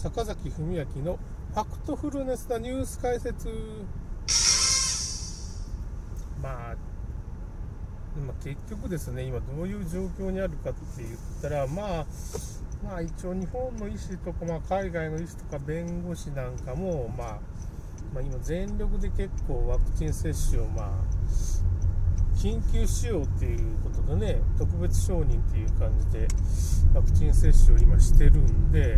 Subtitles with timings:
[0.00, 1.18] 坂崎文明の
[1.52, 3.48] ファクトフルネスなニュース解説。
[6.42, 6.76] まあ
[8.26, 12.06] ま、結局ですね、今どういう状況にあるかって言ったら、まあ、
[12.82, 17.38] まあ、一応日本の医師とか、まあ、海外の医師とか弁護士なんかも、まあ、
[18.14, 20.88] まあ、今全力で結構ワクチン接種を、まあ、
[22.40, 26.26] 緊急使用っていうことでね、特別承認っていう感じで
[26.94, 28.96] ワクチン接種を今してるんで、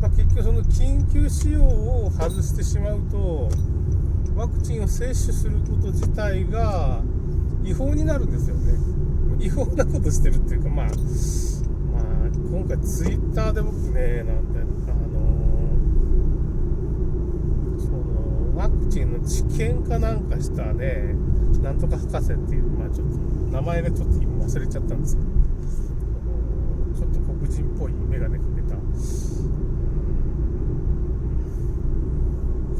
[0.00, 3.48] まあ、結局その緊急使用を外してしまうと、
[4.34, 7.00] ワクチンを接種すること自体が
[7.62, 8.72] 違法になるんですよね。
[9.38, 10.94] 違法なことしてるっていうか、まあ、まあ、
[12.50, 14.70] 今回ツイッターで僕ね、なんで、あの
[17.78, 21.14] その、ワクチンの治験かなんかしたね、
[21.62, 23.16] なんとか博士っていう、まあちょっと、
[23.50, 25.28] 名前がちょっと今忘れちゃったんですけど、
[27.00, 28.76] ちょっと黒人っぽい眼鏡かけた、そ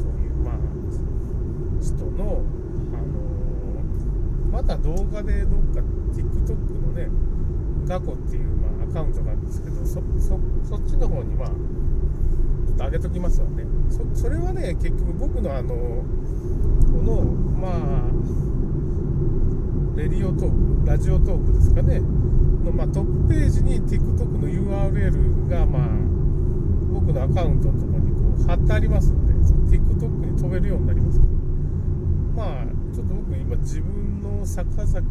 [0.05, 0.53] ういう、まあ、
[1.81, 2.43] 人の、
[4.51, 5.81] まだ動画でどっか
[6.13, 7.09] TikTok のね、
[7.87, 11.49] ガコっていう、まあ、アカウントがあるんですけど、そそっちの方に、まあ、
[12.73, 13.65] っと上げときますわね。
[14.13, 15.75] それはね、結局僕のあの、こ
[17.03, 18.03] の、まあ、
[19.95, 25.87] レディオトーク、ラジオトークですかね、の、まあ、トップページに TikTok の URL が、まあ、
[26.93, 31.33] 僕のアカウントのところにこう貼ってありますんでの、TikTok に飛べるようになりますけど。
[32.35, 35.03] まあ、ちょっと僕今自分の坂崎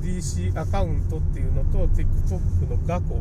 [0.00, 3.20] DC アカウントっていうのと TikTok のガコ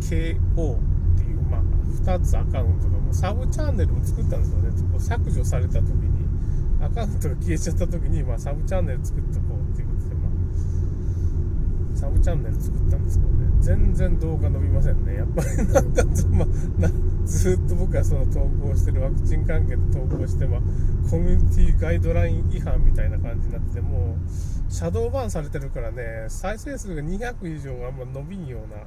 [0.00, 0.78] KO っ
[1.18, 1.62] ていうまあ
[2.04, 4.70] 2つアカウントがもうサブチャンネルを作ったんですよね。
[4.92, 6.20] こう削除された時に。
[6.80, 10.28] アカウントが消えちゃった時に、まあ、サブチャンネル作っとこうっていうことで、ま
[11.92, 13.46] あ、サブチャンネル作ったんですけどね。
[13.60, 15.16] 全然動画伸びませんね。
[15.16, 15.48] やっぱり。
[15.68, 16.04] なんか、
[16.78, 16.90] まあ、
[17.26, 20.60] ずっと僕はその投稿してるワクチン関係で投稿して、まあ、
[21.10, 28.82] コミュニティガイドライン違反みたいな感じになっててもうシャドーバンされてるからね再生数が200以上あんま伸びんような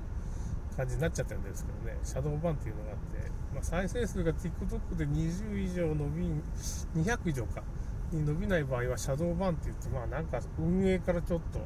[0.76, 2.00] 感じになっちゃってるんですけどね。
[2.04, 7.64] シャドーバンっていうのがあって、まあ、再生数が TikTok で20以上伸び200以上か。
[8.12, 11.66] に伸びない場合はシャドーバンって言ってまあなんか運営からちょっとな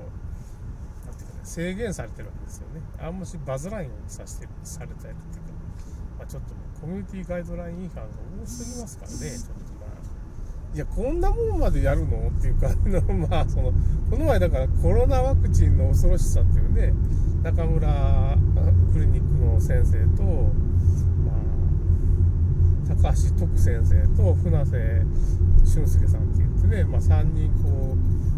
[1.12, 2.82] んていうかね制限されてるわけですよね。
[3.00, 5.48] あんましバズラインをさせてされたりっていうか。
[6.20, 8.10] まあ、ちょっとコミュニティガイドライン違反が
[8.44, 9.67] 多すぎますからね、ちょっと、
[10.78, 12.30] いや、こんなもんまでやるの？
[12.30, 12.70] っていうか、
[13.12, 13.74] まあ、その、
[14.12, 16.94] この前だからコロナワクチンの恐ろしさっていうね、
[17.42, 18.38] 中村
[18.94, 20.24] クリニックの先生と、
[21.26, 21.32] ま
[22.94, 25.06] あ、高橋徳先生と船瀬
[25.66, 27.98] 俊介さんって言ってね、まあ、3人こ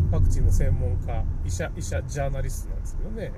[0.10, 3.34] う、ワクチンの専門家、医者、医者、ジャーナリストなんですけどね、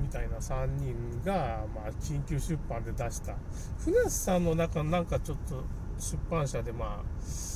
[0.00, 3.34] みたいな3人が、まあ、緊急出版で出した。
[3.78, 5.64] 船津さんの中、なんかちょっと
[5.98, 7.55] 出版社で、まあ、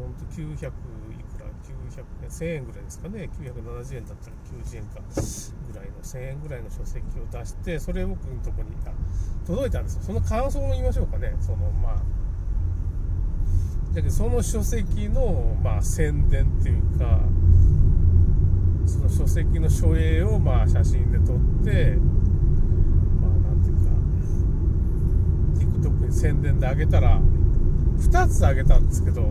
[0.00, 5.00] ほんと900いくら、900円、1000円ぐらいですかね、970円だったら90円か
[5.70, 8.70] ぐらいの、1000円ぐらいの書籍を出して、それ僕のとこに
[9.46, 10.02] 届いたんですよ。
[10.02, 11.94] その感想も言いましょうかね、その、まあ、
[13.94, 17.20] だけどその書籍の、まあ、宣伝っていうか、
[18.88, 21.96] その書籍の書影をまあ写真で撮って
[23.20, 23.90] まあなんていうか
[25.88, 27.20] TikTok に宣伝であげたら
[27.98, 29.30] 2つあげたんですけど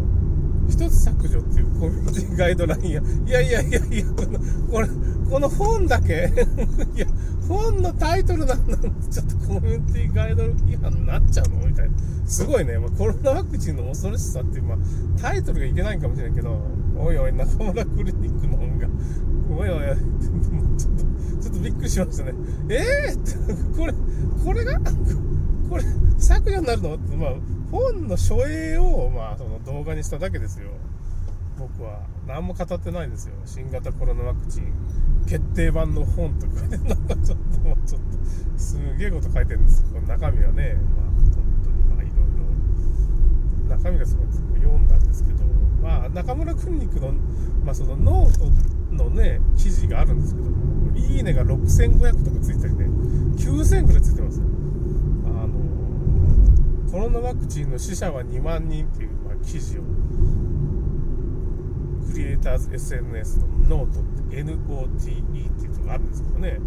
[0.68, 3.02] 1つ削除っていうコミュニティガイドラインや。
[3.26, 4.40] いやいやいやいやこの
[4.72, 4.88] これ
[5.30, 6.32] この本だけ？
[6.96, 7.08] いや
[7.48, 8.78] 本のタイトルなんだ
[9.10, 11.68] ちょっとコミュニティガイド違反になっちゃうの？
[11.68, 11.96] みたいな。
[12.26, 14.78] すごいね、まあ、コロナワクチンの恐ろしさっていう、まあ、
[15.22, 16.60] タイトルがいけないかもしれないけど。
[17.00, 18.88] おいおい中村クリニックの本が。
[19.50, 22.34] おいおい、ちょっと、ちょっとびっくりしましたね。
[22.70, 23.94] ええー、 これ、
[24.44, 24.80] これが、
[25.70, 25.84] これ、
[26.18, 26.96] 削除になるの？
[26.96, 27.34] って、まあ、
[27.72, 30.70] 本の書影を、まあ、その動画にしただけですよ。
[31.58, 32.02] 僕は。
[32.28, 33.34] 何も語ってないんですよ。
[33.46, 34.74] 新型コロナワクチン
[35.28, 41.34] 決定版の本とかね、なんかちょっと、ちょっと、すげえこと書いてるんですこの中身はね、まあ、本
[41.64, 44.28] 当に、まあ、いろいろ、中身がすごい
[44.62, 45.44] 読んだんですけど、
[45.82, 47.12] まあ、中村クリニックの、
[47.66, 50.48] まあ、そのノートのね、記事があるんですけど、
[50.96, 52.86] いいねが6500とかついたりね、
[53.36, 54.42] 9000ぐらいついてます。
[54.42, 55.50] あの、
[56.92, 59.82] コロナワクチンの死者は2万人っていう、まあ、記事を、
[62.12, 66.60] クリエイターズ SNS のノートって NOTE っていうのがあるんですけどね、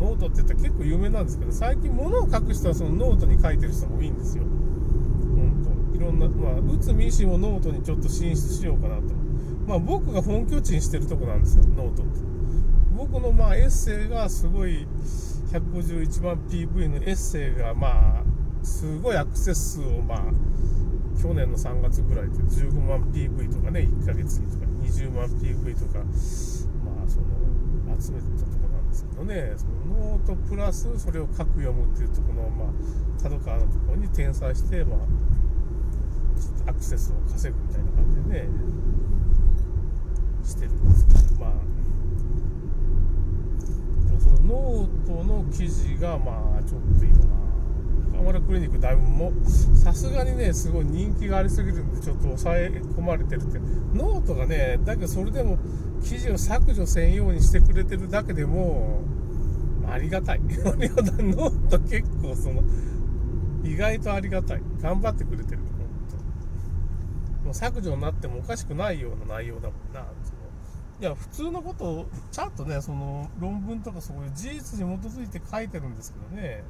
[0.00, 4.44] ノートって言ったら結構有名なんですけど、最近物を書く人はそのノートに書いてる人も多いんですよ。
[4.44, 9.02] 本当いろんな、まあ、内海医師もノートにちょっと進出しようかなと。
[9.66, 12.20] まあ、僕が本拠地にしてるとこなんですよノートって。
[12.96, 14.86] 僕のまあエッセイがすごい
[15.52, 18.24] 151万 PV のエッセイがまあ
[18.68, 20.18] すごいアクセス数をまあ
[21.20, 26.04] 去年の3月ぐらいで15万 PV とかね1ヶ月にとか20万 PV とか
[26.84, 27.26] まあその
[28.00, 29.54] 集めてたとこなんですけどね。
[29.56, 34.98] そのノートプラスそれを書く読むっていうところのまあ角川のところに転載してまあ
[36.70, 38.48] アクセスを稼ぐみたいな感じでね
[40.44, 41.52] してるんですけどまあ
[44.20, 47.37] そのノートの記事がまあちょっと今
[48.18, 49.32] 中村クリニックだいぶも
[49.76, 53.58] さすがにねすごい人気がありすぎるんでちょっと抑え込まれてるって
[53.94, 55.58] ノートがねだけどそれでも
[56.02, 59.02] 記事を削除せんようにしてくれてるだけでも
[59.88, 62.62] ありがたいノート結構その
[63.64, 65.58] 意外とありがたい頑張ってくれてる
[67.48, 70.02] もう削除になってもおかしくないような内容だもんな。
[71.00, 76.62] いや、普通のことをちゃんとね、その論文とかそういう事実に基づいて書いてるんですけどね。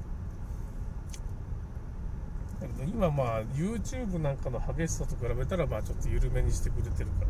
[2.86, 7.28] 今まあ YouTube なんかの激しさと比べたらまあちょっと緩めにしてくれてるから、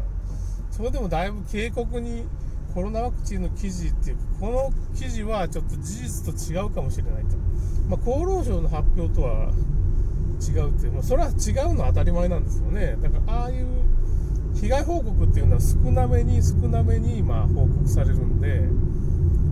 [0.71, 2.25] それでもだいぶ警告に
[2.75, 7.37] コロナワクチンの記事っていうこの記事はちょっと事実と違うかもしれないと。
[7.89, 9.51] まあ、厚労省の発表とは
[10.41, 12.97] 違うっていう、まあ、それは違うのは当たり前なんですよね。
[13.03, 13.67] だからああいう
[14.55, 18.63] 被害報告っていうのは少なめに少なめにまあ報告されるんで、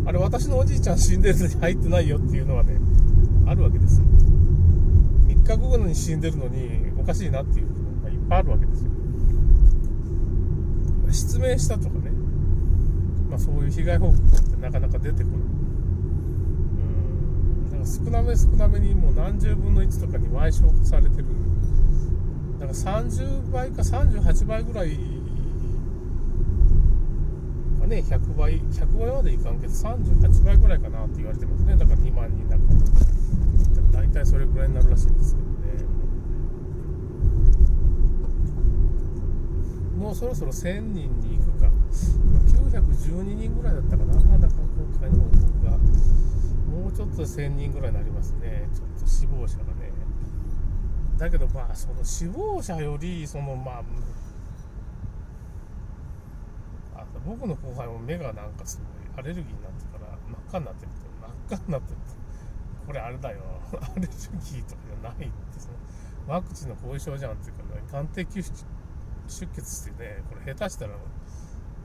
[0.07, 2.77] あれ私のおじいちゃん死んでるのに入ってないよっていうのはね、
[3.47, 4.07] あるわけですよ。
[5.47, 8.91] 3日後に死んでるのにおかしいなっていうのがいっぱいあるわけですよ。
[11.13, 12.11] 失明したとかね、
[13.31, 14.21] まあそういう被害報告っ
[14.51, 15.39] てなかなか出てこない。
[15.39, 15.43] う
[17.67, 21.27] ん、だから少なめ少なめにもう何十分の1とかに賠償されてる。
[22.59, 24.99] だから30倍か38倍ぐらい
[27.81, 31.77] かね、100倍、100倍までいかんけど、38倍ぐらいかなって言われてますね。
[31.77, 32.71] だから2万人だから。
[33.97, 35.85] 大体それぐらいになるらしいんですけどね。
[39.97, 41.71] もうそろそろ1000人に行くか。
[42.77, 44.39] 912人ぐらいだったかなま。
[44.39, 45.79] だから今回の報告が。
[45.79, 48.69] もうちょっとで1000人ぐらいになりますね。
[48.75, 49.93] ちょっと死亡者がね。
[51.17, 53.83] だけどまあその死亡者よりそのまあ
[56.95, 62.26] あ僕の後輩も目がなんかすごいアレルギーになってから真っ赤になってると真っ赤になってると
[62.87, 63.41] これあれだよ。
[63.83, 65.27] アレルギーとかじゃない。
[65.27, 65.75] ってその
[66.29, 68.43] ワクチンの後遺症じゃんっていうか、ね、眼底
[69.29, 70.95] 出血してねこれ下手したら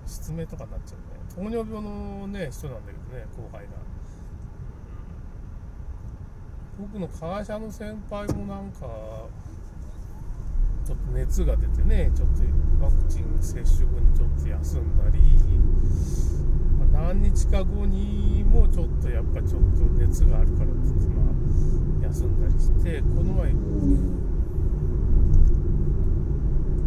[0.06, 1.50] 失明とかになっちゃうね。
[1.50, 3.72] 糖尿病のね人なんだけどね後輩が。
[6.80, 8.80] 僕の会社の先輩もなんか
[10.84, 15.20] ちょっと熱が出てねちょっとワクチン接種後にちょっと休んだり
[16.92, 23.52] 何日か後にもちょっとやっぱちょっと熱があるからって言ってまあ休んだりしてこの前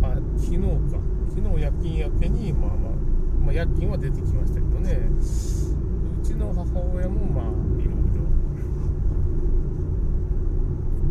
[0.02, 0.58] あ昨日
[0.92, 0.98] か
[1.30, 2.92] 昨日夜勤明けにまあまあ、
[3.46, 7.44] まあ、夜勤は出てきましたけどねうちの母親もまあ
[7.80, 8.24] いろいろ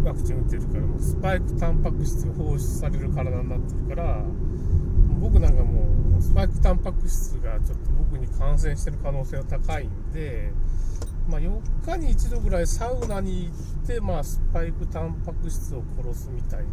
[0.03, 4.23] ワクチン打ってるからもうスパイクタンパク質が放出される体になってるから
[5.23, 10.51] 僕なんかもうスパイクタンパク質がちょっと僕に感染してる可能性が高いんで、
[11.29, 16.65] まあ、4日に1度ぐらいサウナに行って、まあ、スパイクタンパク質を殺すみたいな。
[16.65, 16.67] あ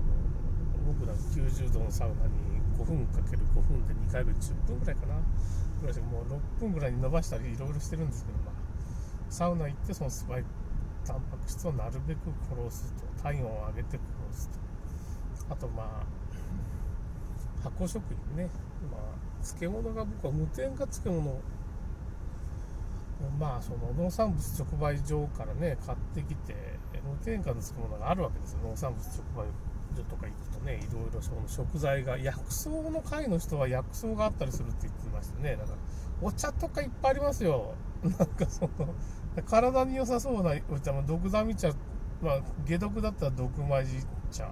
[0.00, 2.32] の僕なんか90度のサウナに
[2.78, 5.16] 5分かける5分で2回分10分ぐらいかな。
[5.82, 6.24] ぐらいでもう
[6.58, 8.54] 6分ぐらいに伸ばしたりいろいろしてるんですけど、まあ、
[9.28, 10.48] サウナ行ってそのスパイク
[11.06, 13.22] タンパク質をなるべく殺すと。
[13.22, 15.52] 体温を上げて殺すと。
[15.52, 16.15] あとまあ
[17.66, 18.50] 発酵食品ね、
[18.90, 21.40] まあ、漬物が僕は無添加漬物。
[23.40, 26.54] まあその農産物直売所からね買ってきて
[27.02, 28.58] 無添加の漬物があるわけですよ。
[28.64, 29.48] 農産物直売
[29.96, 35.56] 所とか行くとねいろいろその食材が薬草の会の人は薬草があったりするって言ってましたね。
[35.56, 35.78] だから
[36.22, 37.74] お茶とかいっぱいありますよ。
[38.04, 38.94] なんかその
[39.46, 41.70] 体に良さそうなお茶も毒ダミ茶、
[42.22, 43.98] まあ、解毒だったら毒まじ
[44.30, 44.50] 茶。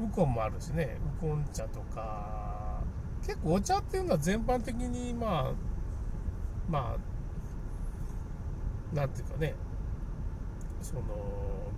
[0.00, 2.82] ウコンもあるしねウコン茶とか
[3.22, 5.52] 結構お茶っていうのは全般的にまあ
[6.68, 9.54] まあなんていうかね
[10.80, 11.02] その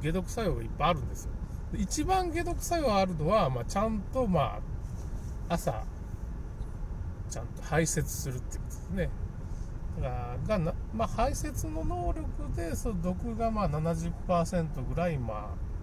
[0.03, 1.31] 解毒作用がいっぱいあるんですよ。
[1.77, 4.61] 一番解毒作用あるのは、まあ、ちゃんとま
[5.49, 5.85] あ朝
[7.29, 9.11] ちゃんと排泄するっていうことですね。
[10.01, 15.74] ががな、まあ、排泄の能力でその毒がまあ70%ぐらいまあ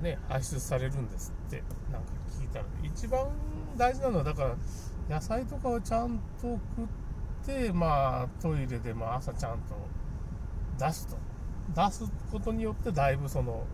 [0.00, 2.08] ね排出されるんですってなんか
[2.40, 3.26] 聞いたら一番
[3.76, 4.56] 大事なのはだから
[5.08, 6.58] 野菜とかをちゃんと食っ
[7.46, 9.74] て、まあ、トイレでも朝ちゃんと
[10.78, 11.16] 出すと。
[11.74, 13.64] 出すことによってだいぶその、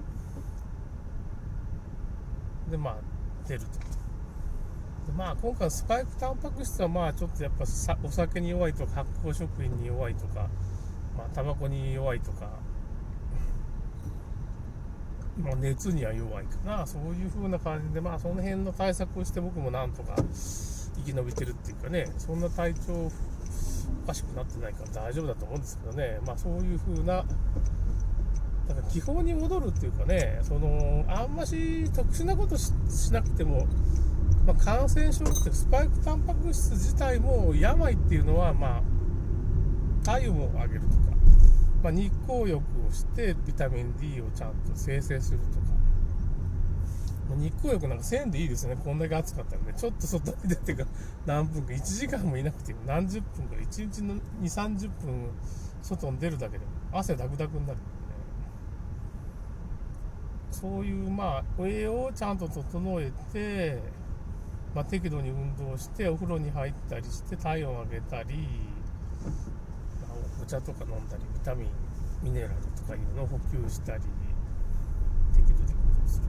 [2.71, 2.97] で、まあ、
[3.49, 3.67] 出ると。
[3.67, 10.49] でまあ、今回スパイクタンパク質はまあちょっとやっぱさお酒に弱いとか発酵食品に弱いとか、
[11.17, 12.51] まあ、タバコに弱いとか、
[15.41, 16.87] まあ、熱には弱いかな。
[16.87, 20.15] そういう風な感じでまあその辺の対策をして僕もなんとか
[21.05, 23.11] 生き延びてるっていうかねそんな体調
[24.05, 26.19] おかしくなってないから大丈夫だと思うんですけどね。
[26.27, 27.25] まあそういう風な
[28.69, 32.73] だから基本に戻るっていうかねそのあんまし特殊なことし
[33.13, 33.67] なくても
[34.47, 38.83] まあ、感染症ってスパイクタンパク質自体も病っていうのは、まあ、
[40.05, 41.17] 体温を上げるとか、
[41.83, 42.57] まあ、日光浴
[42.87, 45.67] をしてビタミン D をちゃんと生成するとか、
[47.31, 48.77] まあ、日光浴なんか1000でいいですね。
[48.83, 49.75] こんだけ暑かったらね。
[49.77, 50.85] ちょっと外に出てか
[51.27, 55.31] 何分か1時間もいなくても何十分か1日の2 3 0分
[55.83, 57.79] 外に出るだけで汗ダクダクになる。
[57.79, 57.85] ね
[60.51, 64.01] そういうまあ栄養をちゃんと整えて
[64.75, 68.49] まあ、適度に運動してお風呂に入ったりして体温を上げたり、
[70.51, 71.69] 茶とか飲んだりビタミン
[72.25, 74.03] ミネラルとかいうのを補給したり
[75.33, 76.27] 適度に運動する。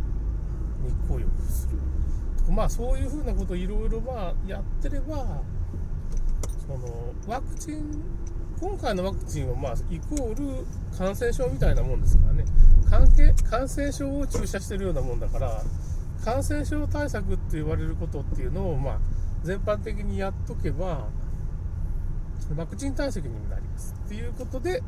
[0.83, 2.53] 日光浴する。
[2.53, 5.41] まあそういうふうなことをいろいろまあやってれば
[6.67, 8.03] そのワクチン
[8.59, 12.45] 今回のワクチンはまあイコール感染症みたいなもんですからね。
[12.89, 15.63] 関係感染症を注射してるようなもんだから
[16.23, 18.99] 感染症対策って言われることっていうのを、まあ、
[19.43, 21.07] 全般的にやっとけば、
[22.55, 23.95] ワクチン対策にもなります。
[24.05, 24.81] っていうことで、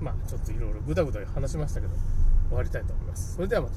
[0.00, 1.94] まあ、ちょっといろいろぐだぐだ話しましたけど、
[2.48, 3.34] 終わりたいと思います。
[3.34, 3.74] それではまた。